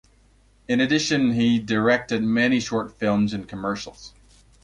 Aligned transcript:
In 0.67 0.79
addition 0.81 1.33
he 1.33 1.59
directed 1.59 2.23
many 2.23 2.59
short 2.59 2.91
films 2.97 3.33
and 3.33 3.47
commercials. 3.47 4.15